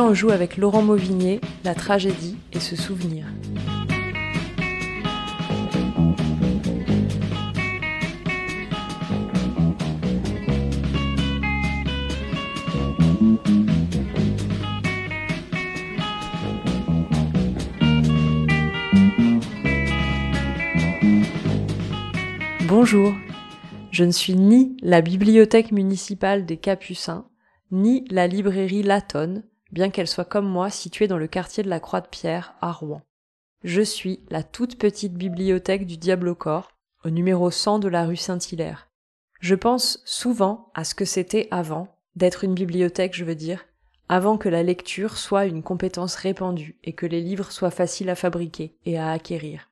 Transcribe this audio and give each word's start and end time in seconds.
On 0.00 0.14
joue 0.14 0.30
avec 0.30 0.56
Laurent 0.56 0.80
Mauvigné, 0.80 1.40
la 1.64 1.74
tragédie 1.74 2.38
et 2.52 2.60
se 2.60 2.76
souvenir. 2.76 3.26
Bonjour, 22.66 23.12
je 23.90 24.04
ne 24.04 24.10
suis 24.10 24.34
ni 24.34 24.74
la 24.80 25.02
bibliothèque 25.02 25.70
municipale 25.70 26.46
des 26.46 26.56
Capucins, 26.56 27.26
ni 27.70 28.04
la 28.10 28.26
librairie 28.26 28.82
Latonne, 28.82 29.44
bien 29.72 29.90
qu'elle 29.90 30.06
soit 30.06 30.24
comme 30.24 30.48
moi 30.48 30.70
située 30.70 31.08
dans 31.08 31.18
le 31.18 31.26
quartier 31.26 31.62
de 31.62 31.68
la 31.68 31.80
Croix-de-Pierre 31.80 32.54
à 32.60 32.70
Rouen. 32.70 33.02
Je 33.64 33.82
suis 33.82 34.20
la 34.28 34.42
toute 34.42 34.78
petite 34.78 35.14
bibliothèque 35.14 35.86
du 35.86 35.96
Diable 35.96 36.28
au 36.28 36.34
corps, 36.34 36.72
au 37.04 37.10
numéro 37.10 37.50
100 37.50 37.78
de 37.78 37.88
la 37.88 38.04
rue 38.04 38.16
Saint-Hilaire. 38.16 38.88
Je 39.40 39.54
pense 39.54 40.00
souvent 40.04 40.70
à 40.74 40.84
ce 40.84 40.94
que 40.94 41.04
c'était 41.04 41.48
avant, 41.50 41.88
d'être 42.14 42.44
une 42.44 42.54
bibliothèque, 42.54 43.16
je 43.16 43.24
veux 43.24 43.34
dire, 43.34 43.64
avant 44.08 44.36
que 44.36 44.48
la 44.48 44.62
lecture 44.62 45.16
soit 45.16 45.46
une 45.46 45.62
compétence 45.62 46.16
répandue 46.16 46.78
et 46.84 46.92
que 46.92 47.06
les 47.06 47.20
livres 47.20 47.50
soient 47.50 47.70
faciles 47.70 48.10
à 48.10 48.14
fabriquer 48.14 48.76
et 48.84 48.98
à 48.98 49.10
acquérir. 49.10 49.70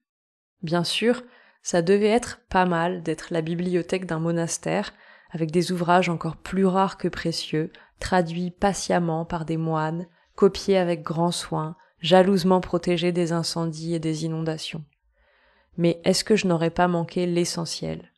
Bien 0.63 0.85
sûr, 0.85 1.23
ça 1.63 1.83
devait 1.83 2.07
être 2.07 2.41
pas 2.49 2.65
mal 2.65 3.03
d'être 3.03 3.29
la 3.31 3.43
bibliothèque 3.43 4.07
d'un 4.07 4.19
monastère, 4.19 4.95
avec 5.31 5.51
des 5.51 5.73
ouvrages 5.73 6.09
encore 6.09 6.37
plus 6.37 6.67
rares 6.67 6.97
que 6.97 7.09
précieux, 7.09 7.73
traduits 8.01 8.51
patiemment 8.51 9.25
par 9.25 9.45
des 9.45 9.57
moines, 9.57 10.07
copiés 10.35 10.79
avec 10.79 11.03
grand 11.03 11.31
soin, 11.31 11.77
jalousement 12.01 12.61
protégés 12.61 13.13
des 13.13 13.33
incendies 13.33 13.95
et 13.95 14.01
des 14.01 14.25
inondations. 14.25 14.85
Mais 15.77 16.01
est-ce 16.05 16.25
que 16.25 16.37
je 16.37 16.47
n'aurais 16.47 16.71
pas 16.71 16.89
manqué 16.89 17.27
l'essentiel? 17.27 18.11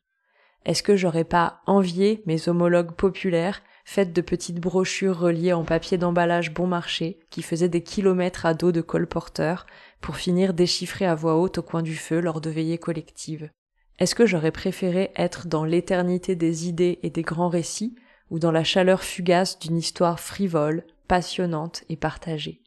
Est-ce 0.65 0.83
que 0.83 0.97
j'aurais 0.97 1.25
pas 1.25 1.61
envié 1.67 2.23
mes 2.27 2.48
homologues 2.48 2.93
populaires 2.93 3.62
faites 3.84 4.12
de 4.12 4.21
petites 4.21 4.61
brochures 4.61 5.19
reliées 5.19 5.53
en 5.53 5.65
papier 5.65 5.99
d'emballage 5.99 6.55
bon 6.55 6.69
marché 6.69 7.19
qui 7.31 7.43
faisaient 7.43 7.69
des 7.69 7.83
kilomètres 7.83 8.47
à 8.47 8.55
dos 8.55 8.71
de 8.71 8.81
colporteurs 8.81 9.67
pour 10.01 10.17
finir 10.17 10.55
déchiffré 10.55 11.05
à 11.05 11.17
voix 11.17 11.37
haute 11.37 11.59
au 11.59 11.62
coin 11.62 11.83
du 11.83 11.97
feu 11.97 12.21
lors 12.21 12.41
de 12.41 12.51
veillées 12.51 12.78
collectives? 12.78 13.51
Est-ce 13.99 14.15
que 14.15 14.27
j'aurais 14.27 14.53
préféré 14.53 15.11
être 15.17 15.47
dans 15.49 15.65
l'éternité 15.65 16.37
des 16.37 16.69
idées 16.69 17.01
et 17.03 17.11
des 17.11 17.23
grands 17.23 17.49
récits, 17.49 17.95
ou 18.33 18.38
dans 18.38 18.50
la 18.50 18.64
chaleur 18.64 19.02
fugace 19.02 19.58
d'une 19.58 19.77
histoire 19.77 20.19
frivole, 20.19 20.84
passionnante 21.06 21.84
et 21.91 21.97
partagée 21.97 22.62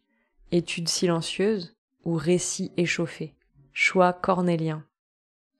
Étude 0.51 0.87
silencieuse 0.87 1.75
ou 2.05 2.13
récit 2.13 2.71
échauffé 2.77 3.33
Choix 3.73 4.13
cornélien. 4.13 4.85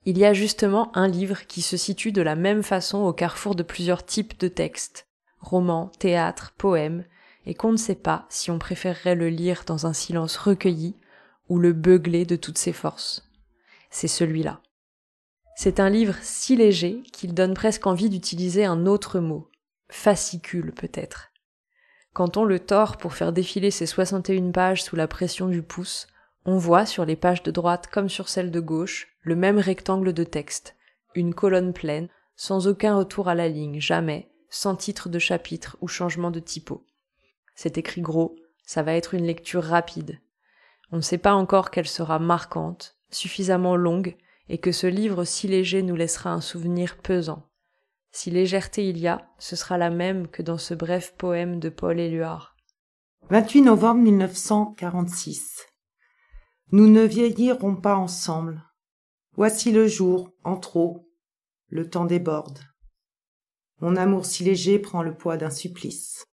Il 0.05 0.19
y 0.19 0.25
a 0.25 0.33
justement 0.33 0.95
un 0.95 1.07
livre 1.07 1.47
qui 1.47 1.63
se 1.63 1.75
situe 1.75 2.11
de 2.11 2.21
la 2.21 2.35
même 2.35 2.61
façon 2.61 2.99
au 2.99 3.13
carrefour 3.13 3.55
de 3.55 3.63
plusieurs 3.63 4.05
types 4.05 4.39
de 4.39 4.47
textes, 4.47 5.07
romans, 5.39 5.91
théâtre, 5.97 6.53
poèmes, 6.55 7.03
et 7.47 7.55
qu'on 7.55 7.71
ne 7.71 7.77
sait 7.77 7.95
pas 7.95 8.27
si 8.29 8.51
on 8.51 8.59
préférerait 8.59 9.15
le 9.15 9.29
lire 9.29 9.63
dans 9.65 9.87
un 9.87 9.93
silence 9.93 10.37
recueilli 10.37 10.93
ou 11.49 11.57
le 11.57 11.73
beugler 11.73 12.25
de 12.25 12.35
toutes 12.35 12.59
ses 12.59 12.73
forces. 12.73 13.27
C'est 13.89 14.07
celui-là. 14.07 14.61
C'est 15.55 15.79
un 15.79 15.89
livre 15.89 16.15
si 16.21 16.55
léger 16.55 17.01
qu'il 17.11 17.33
donne 17.33 17.55
presque 17.55 17.87
envie 17.87 18.11
d'utiliser 18.11 18.65
un 18.65 18.85
autre 18.85 19.19
mot. 19.19 19.49
Fascicule 19.89 20.72
peut-être. 20.73 21.31
Quand 22.14 22.38
on 22.38 22.45
le 22.45 22.59
tord 22.59 22.97
pour 22.97 23.14
faire 23.14 23.33
défiler 23.33 23.72
ses 23.72 23.86
61 23.86 24.52
pages 24.52 24.83
sous 24.83 24.95
la 24.95 25.08
pression 25.08 25.47
du 25.47 25.61
pouce, 25.61 26.08
on 26.45 26.58
voit 26.58 26.86
sur 26.86 27.05
les 27.05 27.16
pages 27.16 27.44
de 27.44 27.52
droite 27.52 27.88
comme 27.88 28.09
sur 28.09 28.30
celles 28.30 28.52
de 28.52 28.59
gauche 28.59 29.07
le 29.22 29.35
même 29.35 29.59
rectangle 29.59 30.13
de 30.13 30.24
texte, 30.24 30.75
une 31.16 31.34
colonne 31.34 31.74
pleine, 31.74 32.09
sans 32.35 32.68
aucun 32.68 32.95
retour 32.95 33.28
à 33.28 33.35
la 33.35 33.47
ligne, 33.47 33.79
jamais, 33.79 34.29
sans 34.50 34.75
titre 34.75 35.09
de 35.09 35.19
chapitre 35.19 35.78
ou 35.81 35.88
changement 35.88 36.31
de 36.31 36.40
typo. 36.40 36.85
C'est 37.56 37.78
écrit 37.78 38.01
gros, 38.01 38.35
ça 38.66 38.84
va 38.84 38.94
être 38.94 39.13
une 39.13 39.25
lecture 39.25 39.63
rapide, 39.63 40.19
on 40.91 40.97
ne 40.97 41.01
sait 41.01 41.18
pas 41.18 41.34
encore 41.34 41.72
qu'elle 41.72 41.88
sera 41.88 42.19
marquante, 42.19 42.95
suffisamment 43.09 43.75
longue, 43.75 44.16
et 44.50 44.59
que 44.59 44.72
ce 44.72 44.88
livre 44.88 45.24
si 45.24 45.47
léger 45.47 45.81
nous 45.81 45.95
laissera 45.95 46.31
un 46.31 46.41
souvenir 46.41 46.97
pesant. 46.97 47.50
Si 48.15 48.31
légèreté 48.31 48.87
il 48.87 48.97
y 48.97 49.09
a, 49.09 49.27
ce 49.39 49.57
sera 49.57 49.77
la 49.77 49.89
même 49.89 50.29
que 50.29 50.41
dans 50.41 50.57
ce 50.57 50.73
bref 50.73 51.13
poème 51.17 51.59
de 51.59 51.67
Paul 51.67 51.99
Éluard. 51.99 52.55
28 53.29 53.63
novembre 53.63 54.03
1946. 54.03 55.65
Nous 56.71 56.87
ne 56.87 57.03
vieillirons 57.03 57.75
pas 57.75 57.97
ensemble. 57.97 58.63
Voici 59.33 59.73
le 59.73 59.85
jour, 59.89 60.31
en 60.45 60.55
trop. 60.55 61.09
Le 61.67 61.89
temps 61.89 62.05
déborde. 62.05 62.59
Mon 63.81 63.97
amour 63.97 64.25
si 64.25 64.45
léger 64.45 64.79
prend 64.79 65.03
le 65.03 65.13
poids 65.13 65.35
d'un 65.35 65.49
supplice. 65.49 66.23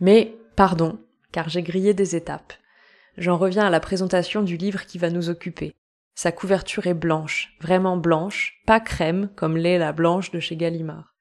Mais, 0.00 0.36
pardon, 0.54 1.02
car 1.32 1.48
j'ai 1.48 1.62
grillé 1.62 1.94
des 1.94 2.14
étapes. 2.14 2.52
J'en 3.16 3.38
reviens 3.38 3.64
à 3.64 3.70
la 3.70 3.80
présentation 3.80 4.42
du 4.42 4.58
livre 4.58 4.84
qui 4.84 4.98
va 4.98 5.08
nous 5.08 5.30
occuper. 5.30 5.74
Sa 6.14 6.30
couverture 6.30 6.86
est 6.86 6.94
blanche, 6.94 7.56
vraiment 7.60 7.96
blanche, 7.96 8.62
pas 8.66 8.80
crème 8.80 9.30
comme 9.34 9.56
l'est 9.56 9.78
la 9.78 9.92
blanche 9.92 10.30
de 10.30 10.40
chez 10.40 10.56
Gallimard. 10.56 11.14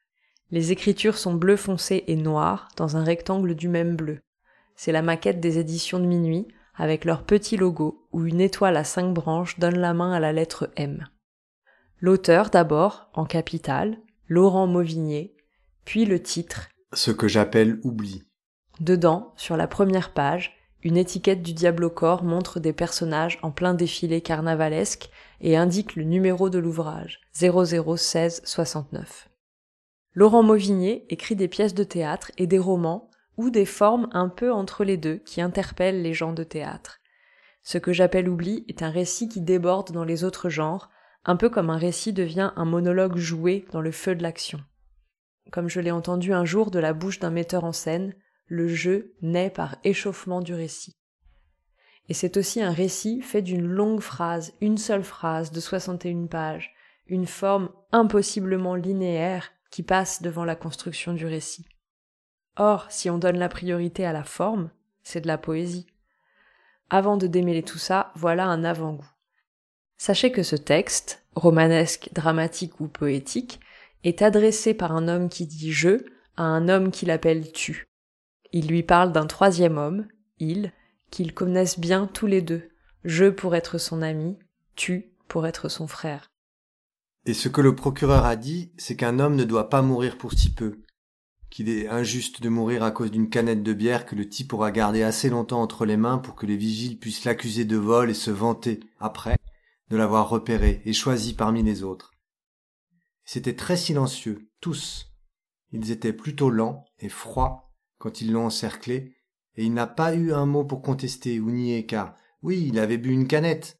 Les 0.51 0.71
écritures 0.71 1.17
sont 1.17 1.33
bleu 1.33 1.55
foncé 1.55 2.03
et 2.07 2.15
noires 2.15 2.67
dans 2.77 2.95
un 2.95 3.03
rectangle 3.03 3.55
du 3.55 3.69
même 3.69 3.95
bleu. 3.95 4.19
C'est 4.75 4.91
la 4.91 5.01
maquette 5.01 5.39
des 5.39 5.57
éditions 5.57 5.99
de 5.99 6.05
minuit 6.05 6.47
avec 6.75 7.05
leur 7.05 7.23
petit 7.23 7.57
logo 7.57 8.07
où 8.11 8.25
une 8.25 8.41
étoile 8.41 8.77
à 8.77 8.83
cinq 8.83 9.13
branches 9.13 9.59
donne 9.59 9.79
la 9.79 9.93
main 9.93 10.13
à 10.13 10.19
la 10.19 10.31
lettre 10.31 10.69
M. 10.75 11.07
L'auteur 11.99 12.49
d'abord, 12.49 13.09
en 13.13 13.25
capitale, 13.25 13.97
Laurent 14.27 14.67
Mauvigné, 14.67 15.35
puis 15.85 16.05
le 16.05 16.21
titre 16.21 16.69
Ce 16.93 17.11
que 17.11 17.27
j'appelle 17.27 17.79
oubli. 17.83 18.23
Dedans, 18.79 19.33
sur 19.37 19.57
la 19.57 19.67
première 19.67 20.13
page, 20.13 20.55
une 20.83 20.97
étiquette 20.97 21.41
du 21.41 21.53
diable 21.53 21.85
au 21.85 21.89
corps 21.89 22.23
montre 22.23 22.59
des 22.59 22.73
personnages 22.73 23.39
en 23.41 23.51
plein 23.51 23.73
défilé 23.73 24.19
carnavalesque 24.21 25.09
et 25.41 25.55
indique 25.55 25.95
le 25.95 26.03
numéro 26.03 26.49
de 26.49 26.59
l'ouvrage 26.59 27.21
001669. 27.39 29.29
Laurent 30.13 30.43
Mauvigné 30.43 31.05
écrit 31.09 31.35
des 31.35 31.47
pièces 31.47 31.73
de 31.73 31.83
théâtre 31.83 32.31
et 32.37 32.47
des 32.47 32.59
romans 32.59 33.09
ou 33.37 33.49
des 33.49 33.65
formes 33.65 34.09
un 34.11 34.29
peu 34.29 34.51
entre 34.51 34.83
les 34.83 34.97
deux 34.97 35.15
qui 35.17 35.41
interpellent 35.41 36.01
les 36.03 36.13
gens 36.13 36.33
de 36.33 36.43
théâtre. 36.43 36.99
Ce 37.63 37.77
que 37.77 37.93
j'appelle 37.93 38.29
oubli 38.29 38.65
est 38.67 38.83
un 38.83 38.89
récit 38.89 39.29
qui 39.29 39.41
déborde 39.41 39.91
dans 39.91 40.03
les 40.03 40.23
autres 40.23 40.49
genres, 40.49 40.89
un 41.25 41.37
peu 41.37 41.49
comme 41.49 41.69
un 41.69 41.77
récit 41.77 42.11
devient 42.11 42.51
un 42.55 42.65
monologue 42.65 43.15
joué 43.15 43.65
dans 43.71 43.81
le 43.81 43.91
feu 43.91 44.15
de 44.15 44.21
l'action. 44.21 44.59
Comme 45.51 45.69
je 45.69 45.79
l'ai 45.79 45.91
entendu 45.91 46.33
un 46.33 46.45
jour 46.45 46.71
de 46.71 46.79
la 46.79 46.93
bouche 46.93 47.19
d'un 47.19 47.29
metteur 47.29 47.63
en 47.63 47.71
scène, 47.71 48.13
le 48.53 48.67
jeu 48.67 49.15
naît 49.23 49.49
par 49.49 49.77
échauffement 49.83 50.39
du 50.39 50.53
récit. 50.53 50.95
Et 52.07 52.13
c'est 52.13 52.37
aussi 52.37 52.61
un 52.61 52.71
récit 52.71 53.19
fait 53.23 53.41
d'une 53.41 53.65
longue 53.65 53.99
phrase, 53.99 54.53
une 54.61 54.77
seule 54.77 55.03
phrase 55.03 55.51
de 55.51 55.59
61 55.59 56.27
pages, 56.27 56.75
une 57.07 57.25
forme 57.25 57.69
impossiblement 57.91 58.75
linéaire 58.75 59.49
qui 59.71 59.81
passe 59.81 60.21
devant 60.21 60.45
la 60.45 60.55
construction 60.55 61.13
du 61.13 61.25
récit. 61.25 61.65
Or, 62.55 62.85
si 62.91 63.09
on 63.09 63.17
donne 63.17 63.39
la 63.39 63.49
priorité 63.49 64.05
à 64.05 64.13
la 64.13 64.23
forme, 64.23 64.69
c'est 65.01 65.21
de 65.21 65.27
la 65.27 65.39
poésie. 65.39 65.87
Avant 66.91 67.17
de 67.17 67.25
démêler 67.25 67.63
tout 67.63 67.79
ça, 67.79 68.11
voilà 68.15 68.45
un 68.45 68.63
avant-goût. 68.63 69.09
Sachez 69.97 70.31
que 70.31 70.43
ce 70.43 70.55
texte, 70.55 71.25
romanesque, 71.33 72.09
dramatique 72.13 72.79
ou 72.79 72.87
poétique, 72.87 73.59
est 74.03 74.21
adressé 74.21 74.75
par 74.75 74.91
un 74.91 75.07
homme 75.07 75.29
qui 75.29 75.47
dit 75.47 75.71
je 75.71 76.05
à 76.37 76.43
un 76.43 76.69
homme 76.69 76.91
qui 76.91 77.07
l'appelle 77.07 77.51
tu. 77.51 77.87
Il 78.53 78.67
lui 78.67 78.83
parle 78.83 79.11
d'un 79.11 79.25
troisième 79.25 79.79
homme, 79.79 80.07
il, 80.37 80.71
qu'ils 81.09 81.33
connaissent 81.33 81.79
bien 81.79 82.05
tous 82.05 82.27
les 82.27 82.43
deux, 82.43 82.69
je 83.03 83.25
pour 83.25 83.55
être 83.55 83.79
son 83.79 84.03
ami, 84.03 84.37
tu 84.75 85.11
pour 85.27 85.47
être 85.47 85.69
son 85.69 85.87
frère. 85.87 86.29
Et 87.25 87.33
ce 87.33 87.49
que 87.49 87.61
le 87.61 87.75
procureur 87.75 88.25
a 88.25 88.35
dit, 88.35 88.71
c'est 88.77 88.95
qu'un 88.95 89.17
homme 89.17 89.35
ne 89.35 89.43
doit 89.43 89.69
pas 89.69 89.81
mourir 89.81 90.19
pour 90.19 90.33
si 90.33 90.53
peu, 90.53 90.83
qu'il 91.49 91.67
est 91.67 91.87
injuste 91.87 92.43
de 92.43 92.49
mourir 92.49 92.83
à 92.83 92.91
cause 92.91 93.09
d'une 93.09 93.29
canette 93.29 93.63
de 93.63 93.73
bière 93.73 94.05
que 94.05 94.15
le 94.15 94.29
type 94.29 94.53
aura 94.53 94.71
gardé 94.71 95.01
assez 95.01 95.31
longtemps 95.31 95.61
entre 95.61 95.85
les 95.85 95.97
mains 95.97 96.19
pour 96.19 96.35
que 96.35 96.45
les 96.45 96.57
vigiles 96.57 96.99
puissent 96.99 97.25
l'accuser 97.25 97.65
de 97.65 97.77
vol 97.77 98.11
et 98.11 98.15
se 98.15 98.29
vanter, 98.29 98.81
après, 98.99 99.37
de 99.89 99.97
l'avoir 99.97 100.29
repéré 100.29 100.83
et 100.85 100.93
choisi 100.93 101.33
parmi 101.33 101.63
les 101.63 101.81
autres. 101.81 102.13
C'était 103.25 103.55
très 103.55 103.77
silencieux, 103.77 104.49
tous. 104.61 105.11
Ils 105.71 105.89
étaient 105.89 106.13
plutôt 106.13 106.51
lents 106.51 106.85
et 106.99 107.09
froids 107.09 107.62
quand 108.03 108.19
ils 108.19 108.33
l'ont 108.33 108.47
encerclé, 108.47 109.15
et 109.55 109.63
il 109.63 109.73
n'a 109.73 109.87
pas 109.87 110.13
eu 110.13 110.33
un 110.33 110.45
mot 110.45 110.65
pour 110.65 110.81
contester 110.81 111.39
ou 111.39 111.49
nier, 111.49 111.85
car 111.85 112.17
oui, 112.41 112.65
il 112.67 112.77
avait 112.77 112.97
bu 112.97 113.11
une 113.11 113.29
canette. 113.29 113.79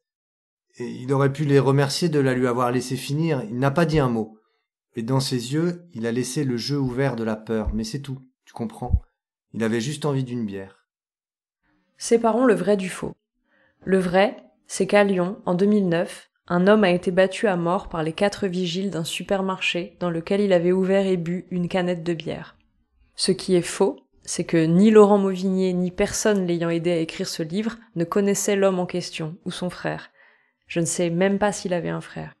Et 0.76 0.90
il 0.90 1.12
aurait 1.12 1.30
pu 1.30 1.44
les 1.44 1.58
remercier 1.58 2.08
de 2.08 2.20
la 2.20 2.32
lui 2.32 2.46
avoir 2.46 2.72
laissé 2.72 2.96
finir, 2.96 3.44
il 3.50 3.58
n'a 3.58 3.70
pas 3.70 3.84
dit 3.84 3.98
un 3.98 4.08
mot. 4.08 4.38
Et 4.96 5.02
dans 5.02 5.20
ses 5.20 5.52
yeux, 5.52 5.84
il 5.92 6.06
a 6.06 6.12
laissé 6.12 6.44
le 6.44 6.56
jeu 6.56 6.78
ouvert 6.78 7.16
de 7.16 7.22
la 7.22 7.36
peur, 7.36 7.74
mais 7.74 7.84
c'est 7.84 7.98
tout, 7.98 8.18
tu 8.46 8.54
comprends. 8.54 9.02
Il 9.52 9.62
avait 9.62 9.82
juste 9.82 10.06
envie 10.06 10.24
d'une 10.24 10.46
bière. 10.46 10.86
Séparons 11.98 12.46
le 12.46 12.54
vrai 12.54 12.78
du 12.78 12.88
faux. 12.88 13.12
Le 13.84 13.98
vrai, 13.98 14.38
c'est 14.66 14.86
qu'à 14.86 15.04
Lyon, 15.04 15.36
en 15.44 15.52
2009, 15.52 16.30
un 16.48 16.66
homme 16.66 16.84
a 16.84 16.90
été 16.90 17.10
battu 17.10 17.46
à 17.46 17.56
mort 17.56 17.90
par 17.90 18.02
les 18.02 18.14
quatre 18.14 18.46
vigiles 18.46 18.90
d'un 18.90 19.04
supermarché 19.04 19.98
dans 20.00 20.08
lequel 20.08 20.40
il 20.40 20.54
avait 20.54 20.72
ouvert 20.72 21.06
et 21.06 21.18
bu 21.18 21.44
une 21.50 21.68
canette 21.68 22.02
de 22.02 22.14
bière. 22.14 22.56
Ce 23.16 23.30
qui 23.30 23.54
est 23.54 23.60
faux, 23.60 24.03
c'est 24.24 24.44
que 24.44 24.56
ni 24.56 24.90
Laurent 24.90 25.18
Mauvigné 25.18 25.72
ni 25.72 25.90
personne 25.90 26.46
l'ayant 26.46 26.70
aidé 26.70 26.90
à 26.92 26.98
écrire 26.98 27.28
ce 27.28 27.42
livre 27.42 27.76
ne 27.94 28.04
connaissait 28.04 28.56
l'homme 28.56 28.78
en 28.78 28.86
question 28.86 29.36
ou 29.44 29.50
son 29.50 29.70
frère. 29.70 30.10
Je 30.66 30.80
ne 30.80 30.86
sais 30.86 31.10
même 31.10 31.38
pas 31.38 31.52
s'il 31.52 31.74
avait 31.74 31.90
un 31.90 32.00
frère. 32.00 32.34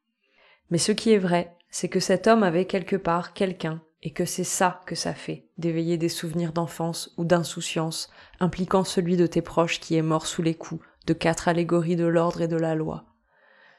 Mais 0.70 0.78
ce 0.78 0.92
qui 0.92 1.12
est 1.12 1.18
vrai, 1.18 1.56
c'est 1.70 1.88
que 1.88 2.00
cet 2.00 2.26
homme 2.26 2.42
avait 2.42 2.64
quelque 2.64 2.96
part 2.96 3.34
quelqu'un 3.34 3.82
et 4.02 4.12
que 4.12 4.24
c'est 4.24 4.44
ça 4.44 4.80
que 4.86 4.94
ça 4.94 5.14
fait, 5.14 5.46
d'éveiller 5.58 5.96
des 5.96 6.08
souvenirs 6.08 6.52
d'enfance 6.52 7.12
ou 7.16 7.24
d'insouciance, 7.24 8.10
impliquant 8.40 8.84
celui 8.84 9.16
de 9.16 9.26
tes 9.26 9.42
proches 9.42 9.80
qui 9.80 9.96
est 9.96 10.02
mort 10.02 10.26
sous 10.26 10.42
les 10.42 10.54
coups 10.54 10.84
de 11.06 11.12
quatre 11.14 11.48
allégories 11.48 11.96
de 11.96 12.06
l'ordre 12.06 12.42
et 12.42 12.48
de 12.48 12.56
la 12.56 12.74
loi. 12.74 13.04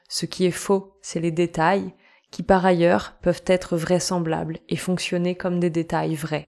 Ce 0.08 0.26
qui 0.26 0.44
est 0.44 0.52
faux, 0.52 0.96
c'est 1.00 1.20
les 1.20 1.32
détails, 1.32 1.92
qui 2.30 2.42
par 2.42 2.66
ailleurs 2.66 3.14
peuvent 3.22 3.42
être 3.46 3.76
vraisemblables 3.76 4.58
et 4.68 4.76
fonctionner 4.76 5.36
comme 5.36 5.60
des 5.60 5.70
détails 5.70 6.14
vrais. 6.14 6.46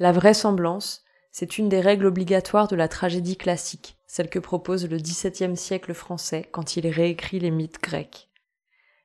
La 0.00 0.10
vraisemblance, 0.10 1.04
c'est 1.30 1.56
une 1.56 1.68
des 1.68 1.80
règles 1.80 2.06
obligatoires 2.06 2.66
de 2.66 2.74
la 2.74 2.88
tragédie 2.88 3.36
classique, 3.36 3.96
celle 4.08 4.28
que 4.28 4.40
propose 4.40 4.88
le 4.88 4.96
XVIIe 4.96 5.56
siècle 5.56 5.94
français 5.94 6.48
quand 6.50 6.76
il 6.76 6.88
réécrit 6.88 7.38
les 7.38 7.52
mythes 7.52 7.80
grecs. 7.80 8.28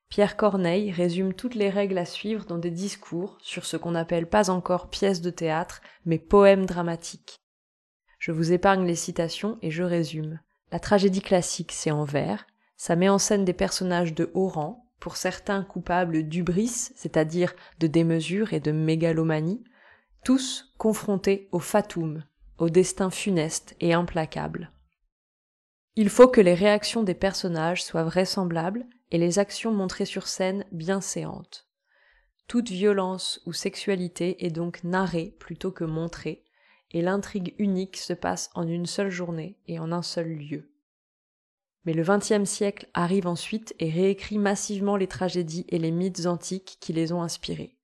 Pierre 0.10 0.36
Corneille 0.36 0.92
résume 0.92 1.36
toutes 1.36 1.54
les 1.54 1.70
règles 1.70 2.00
à 2.00 2.06
suivre 2.06 2.46
dans 2.46 2.58
des 2.58 2.72
discours 2.72 3.38
sur 3.40 3.66
ce 3.66 3.78
qu'on 3.78 3.94
appelle 3.94 4.28
pas 4.28 4.50
encore 4.50 4.90
pièces 4.90 5.22
de 5.22 5.30
théâtre, 5.30 5.82
mais 6.06 6.18
poèmes 6.18 6.66
dramatiques. 6.66 7.36
Je 8.18 8.32
vous 8.32 8.52
épargne 8.52 8.88
les 8.88 8.96
citations 8.96 9.60
et 9.62 9.70
je 9.70 9.84
résume. 9.84 10.40
La 10.72 10.80
tragédie 10.80 11.22
classique, 11.22 11.72
c'est 11.72 11.92
en 11.92 12.04
vers, 12.04 12.48
ça 12.78 12.96
met 12.96 13.10
en 13.10 13.20
scène 13.20 13.46
des 13.46 13.54
personnages 13.54 14.16
de 14.16 14.32
haut 14.34 14.48
rang, 14.48 14.86
pour 15.00 15.16
certains 15.16 15.64
coupables 15.64 16.24
d'ubris, 16.24 16.90
c'est-à-dire 16.96 17.54
de 17.80 17.88
démesure 17.88 18.54
et 18.54 18.60
de 18.60 18.72
mégalomanie, 18.72 19.64
tous 20.24 20.74
confrontés 20.78 21.48
au 21.52 21.60
fatum, 21.60 22.24
au 22.58 22.70
destin 22.70 23.10
funeste 23.10 23.76
et 23.80 23.94
implacable. 23.94 24.72
Il 25.96 26.10
faut 26.10 26.28
que 26.28 26.42
les 26.42 26.54
réactions 26.54 27.04
des 27.04 27.14
personnages 27.14 27.84
soient 27.84 28.04
vraisemblables 28.04 28.86
et 29.12 29.18
les 29.18 29.40
actions 29.40 29.74
montrées 29.74 30.06
sur 30.06 30.28
scène 30.28 30.66
bien 30.72 31.02
séantes. 31.02 31.68
Toute 32.48 32.70
violence 32.70 33.42
ou 33.46 33.54
sexualité 33.54 34.46
est 34.46 34.52
donc 34.52 34.84
narrée 34.84 35.36
plutôt 35.40 35.72
que 35.72 35.84
montrée, 35.84 36.44
et 36.92 37.02
l'intrigue 37.02 37.54
unique 37.60 37.98
se 37.98 38.14
passe 38.14 38.50
en 38.56 38.68
une 38.68 38.88
seule 38.88 39.12
journée 39.12 39.58
et 39.68 39.78
en 39.78 39.92
un 39.92 40.02
seul 40.02 40.30
lieu. 40.30 40.72
Mais 41.86 41.94
le 41.94 42.04
XXe 42.04 42.50
siècle 42.50 42.88
arrive 42.94 43.28
ensuite 43.28 43.76
et 43.80 43.90
réécrit 43.90 44.38
massivement 44.38 44.96
les 44.96 45.08
tragédies 45.08 45.66
et 45.70 45.80
les 45.80 45.92
mythes 45.92 46.26
antiques 46.26 46.78
qui 46.80 46.94
les 46.94 47.14
ont 47.14 47.22
inspirés. 47.22 47.79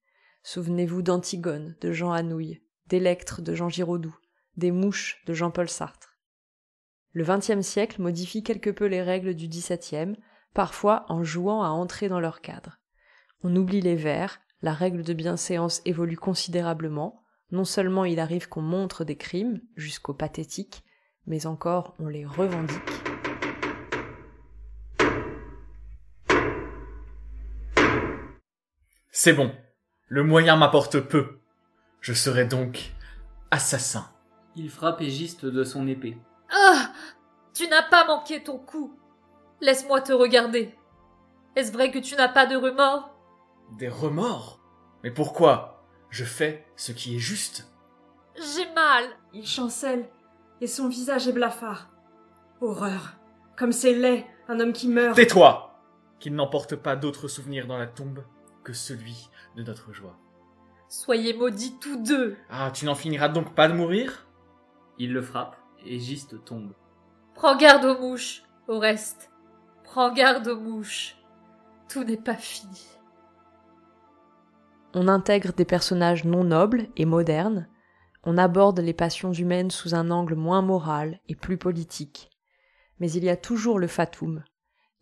Souvenez-vous 0.47 1.01
d'Antigone 1.01 1.75
de 1.81 1.91
Jean 1.91 2.11
Anouilh, 2.11 2.61
d'Électre 2.85 3.41
de 3.41 3.55
Jean 3.55 3.67
Giraudoux, 3.67 4.15
des 4.57 4.69
Mouches 4.69 5.23
de 5.25 5.33
Jean-Paul 5.33 5.67
Sartre. 5.67 6.19
Le 7.13 7.23
XXe 7.23 7.65
siècle 7.65 7.99
modifie 7.99 8.43
quelque 8.43 8.69
peu 8.69 8.85
les 8.85 9.01
règles 9.01 9.33
du 9.33 9.47
XVIIe, 9.47 10.15
parfois 10.53 11.07
en 11.09 11.23
jouant 11.23 11.63
à 11.63 11.69
entrer 11.69 12.09
dans 12.09 12.19
leur 12.19 12.41
cadre. 12.41 12.77
On 13.41 13.55
oublie 13.55 13.81
les 13.81 13.95
vers, 13.95 14.39
la 14.61 14.71
règle 14.73 15.01
de 15.01 15.13
bienséance 15.13 15.81
évolue 15.83 16.15
considérablement, 16.15 17.23
non 17.49 17.65
seulement 17.65 18.05
il 18.05 18.19
arrive 18.19 18.47
qu'on 18.47 18.61
montre 18.61 19.03
des 19.03 19.17
crimes, 19.17 19.61
jusqu'au 19.75 20.13
pathétique, 20.13 20.83
mais 21.25 21.47
encore 21.47 21.95
on 21.97 22.07
les 22.07 22.23
revendique. 22.23 22.79
C'est 29.09 29.33
bon, 29.33 29.51
le 30.07 30.23
moyen 30.23 30.55
m'apporte 30.55 30.99
peu. 30.99 31.39
Je 32.01 32.13
serai 32.13 32.45
donc 32.45 32.91
assassin. 33.51 34.07
Il 34.55 34.69
frappe 34.69 35.01
Égiste 35.01 35.45
de 35.45 35.63
son 35.63 35.87
épée. 35.87 36.17
Ah 36.51 36.91
Tu 37.53 37.67
n'as 37.67 37.83
pas 37.89 38.05
manqué 38.05 38.43
ton 38.43 38.57
coup. 38.57 38.97
Laisse-moi 39.61 40.01
te 40.01 40.13
regarder. 40.13 40.75
Est-ce 41.55 41.71
vrai 41.71 41.91
que 41.91 41.99
tu 41.99 42.15
n'as 42.15 42.27
pas 42.29 42.45
de 42.45 42.55
remords? 42.55 43.09
Des 43.77 43.89
remords? 43.89 44.59
Mais 45.03 45.11
pourquoi? 45.11 45.83
Je 46.09 46.23
fais 46.23 46.65
ce 46.75 46.91
qui 46.91 47.15
est 47.15 47.19
juste. 47.19 47.67
J'ai 48.35 48.71
mal. 48.73 49.05
Il 49.33 49.45
chancelle, 49.47 50.09
et 50.61 50.67
son 50.67 50.87
visage 50.87 51.27
est 51.27 51.33
blafard. 51.33 51.89
Horreur. 52.61 53.15
Comme 53.57 53.71
c'est 53.71 53.93
laid, 53.93 54.25
un 54.47 54.59
homme 54.59 54.73
qui 54.73 54.87
meurt. 54.87 55.15
Tais-toi 55.15 55.79
Qu'il 56.19 56.35
n'emporte 56.35 56.75
pas 56.75 56.95
d'autre 56.95 57.27
souvenir 57.27 57.67
dans 57.67 57.77
la 57.77 57.87
tombe 57.87 58.23
que 58.65 58.73
celui 58.73 59.29
de 59.55 59.63
notre 59.63 59.93
joie. 59.93 60.19
Soyez 60.89 61.33
maudits 61.33 61.77
tous 61.79 62.03
deux. 62.03 62.35
Ah, 62.49 62.71
tu 62.71 62.83
n'en 62.83 62.95
finiras 62.95 63.29
donc 63.29 63.55
pas 63.55 63.69
de 63.69 63.73
mourir? 63.73 64.27
Il 64.97 65.13
le 65.13 65.21
frappe, 65.21 65.55
et 65.85 65.99
Giste 65.99 66.43
tombe. 66.43 66.73
Prends 67.33 67.55
garde 67.55 67.85
aux 67.85 67.99
mouches, 67.99 68.43
au 68.67 68.79
reste. 68.79 69.31
Prends 69.83 70.13
garde 70.13 70.47
aux 70.47 70.59
mouches. 70.59 71.15
Tout 71.87 72.03
n'est 72.03 72.17
pas 72.17 72.35
fini. 72.35 72.87
On 74.93 75.07
intègre 75.07 75.53
des 75.53 75.65
personnages 75.65 76.25
non 76.25 76.43
nobles 76.43 76.87
et 76.97 77.05
modernes, 77.05 77.67
on 78.23 78.37
aborde 78.37 78.79
les 78.79 78.93
passions 78.93 79.33
humaines 79.33 79.69
sous 79.69 79.93
un 79.93 80.09
angle 80.09 80.35
moins 80.35 80.63
moral 80.63 81.19
et 81.29 81.35
plus 81.35 81.57
politique. 81.57 82.31
Mais 82.99 83.11
il 83.11 83.23
y 83.23 83.29
a 83.29 83.37
toujours 83.37 83.77
le 83.77 83.87
fatum. 83.87 84.43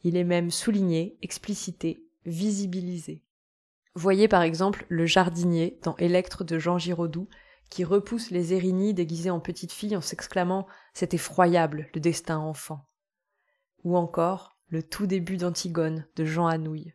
Il 0.04 0.18
est 0.18 0.26
même 0.26 0.52
souligné, 0.52 1.18
explicité, 1.22 2.04
visibilisé. 2.26 3.24
Voyez 3.96 4.28
par 4.28 4.42
exemple 4.42 4.86
le 4.90 5.06
jardinier 5.06 5.80
dans 5.84 5.96
Électre 5.98 6.44
de 6.44 6.58
Jean 6.58 6.78
Giraudoux, 6.78 7.28
qui 7.70 7.84
repousse 7.84 8.32
les 8.32 8.54
Érinies 8.54 8.94
déguisées 8.94 9.30
en 9.30 9.40
petites 9.40 9.72
filles 9.72 9.96
en 9.96 10.02
s'exclamant 10.02 10.68
C'est 10.94 11.14
effroyable, 11.14 11.90
le 11.94 12.02
destin 12.02 12.38
enfant. 12.38 12.88
Ou 13.84 13.98
encore 13.98 14.58
le 14.68 14.82
tout 14.82 15.06
début 15.06 15.38
d'Antigone 15.38 16.08
de 16.16 16.26
Jean 16.26 16.48
Anouilh. 16.48 16.94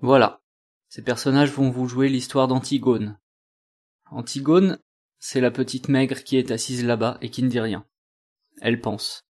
Voilà. 0.00 0.40
Ces 0.88 1.02
personnages 1.02 1.52
vont 1.52 1.70
vous 1.70 1.86
jouer 1.86 2.08
l'histoire 2.08 2.48
d'Antigone. 2.48 3.18
Antigone, 4.10 4.78
c'est 5.18 5.40
la 5.40 5.50
petite 5.50 5.88
maigre 5.88 6.22
qui 6.24 6.38
est 6.38 6.50
assise 6.50 6.84
là-bas 6.84 7.18
et 7.20 7.30
qui 7.30 7.42
ne 7.42 7.48
dit 7.48 7.60
rien. 7.60 7.84
Elle 8.62 8.80
pense. 8.80 9.26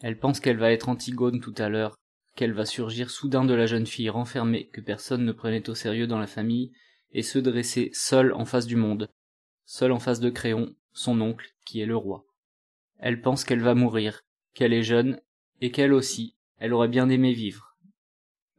Elle 0.00 0.18
pense 0.18 0.40
qu'elle 0.40 0.58
va 0.58 0.72
être 0.72 0.88
Antigone 0.88 1.40
tout 1.40 1.54
à 1.56 1.68
l'heure, 1.68 1.96
qu'elle 2.34 2.52
va 2.52 2.64
surgir 2.64 3.10
soudain 3.10 3.44
de 3.44 3.54
la 3.54 3.66
jeune 3.66 3.86
fille 3.86 4.10
renfermée 4.10 4.68
que 4.68 4.80
personne 4.80 5.24
ne 5.24 5.32
prenait 5.32 5.68
au 5.68 5.74
sérieux 5.74 6.06
dans 6.06 6.18
la 6.18 6.26
famille, 6.26 6.72
et 7.12 7.22
se 7.22 7.38
dresser 7.38 7.90
seule 7.92 8.32
en 8.32 8.44
face 8.44 8.66
du 8.66 8.76
monde, 8.76 9.10
seule 9.66 9.92
en 9.92 9.98
face 9.98 10.20
de 10.20 10.30
Créon, 10.30 10.74
son 10.92 11.20
oncle, 11.20 11.54
qui 11.64 11.80
est 11.80 11.86
le 11.86 11.96
roi. 11.96 12.24
Elle 12.98 13.20
pense 13.20 13.44
qu'elle 13.44 13.60
va 13.60 13.74
mourir, 13.74 14.22
qu'elle 14.54 14.72
est 14.72 14.82
jeune, 14.82 15.20
et 15.60 15.70
qu'elle 15.70 15.92
aussi, 15.92 16.36
elle 16.58 16.72
aurait 16.72 16.88
bien 16.88 17.08
aimé 17.08 17.32
vivre. 17.32 17.76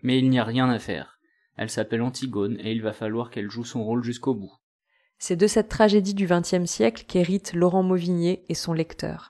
Mais 0.02 0.20
il 0.20 0.30
n'y 0.30 0.40
a 0.40 0.44
rien 0.44 0.70
à 0.70 0.80
faire. 0.80 1.20
Elle 1.56 1.70
s'appelle 1.70 2.02
Antigone, 2.02 2.60
et 2.60 2.72
il 2.72 2.82
va 2.82 2.94
falloir 2.94 3.30
qu'elle 3.30 3.50
joue 3.50 3.64
son 3.64 3.84
rôle 3.84 4.04
jusqu'au 4.04 4.36
bout. 4.36 4.54
C'est 5.18 5.36
de 5.36 5.48
cette 5.48 5.70
tragédie 5.70 6.14
du 6.14 6.28
XXe 6.28 6.66
siècle 6.66 7.06
qu'hérite 7.08 7.54
Laurent 7.54 7.84
Mauvigné 7.84 8.44
et 8.50 8.56
son 8.56 8.74
lecteur. 8.74 9.30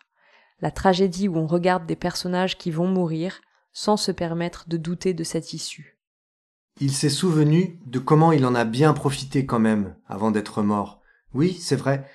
La 0.59 0.71
tragédie 0.71 1.27
où 1.27 1.37
on 1.37 1.45
regarde 1.45 1.85
des 1.85 1.95
personnages 1.95 2.57
qui 2.57 2.71
vont 2.71 2.87
mourir, 2.87 3.41
sans 3.73 3.97
se 3.97 4.11
permettre 4.11 4.69
de 4.69 4.77
douter 4.77 5.13
de 5.13 5.23
cette 5.23 5.53
issue. 5.53 5.99
Il 6.79 6.91
s'est 6.91 7.09
souvenu 7.09 7.79
de 7.85 7.99
comment 7.99 8.31
il 8.31 8.45
en 8.45 8.55
a 8.55 8.65
bien 8.65 8.93
profité 8.93 9.45
quand 9.45 9.59
même 9.59 9.95
avant 10.07 10.31
d'être 10.31 10.63
mort. 10.63 11.01
Oui, 11.33 11.57
c'est 11.59 11.75
vrai, 11.75 12.07